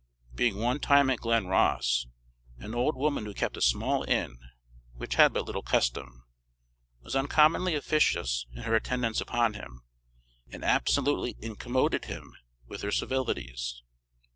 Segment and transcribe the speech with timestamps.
[0.33, 2.07] Being one time at Glenross,
[2.57, 4.39] an old woman who kept a small inn,
[4.95, 6.25] which had but little custom,
[7.03, 9.83] was uncommonly officious in her attendance upon him,
[10.49, 12.33] and absolutely incommoded him
[12.65, 13.83] with her civilities.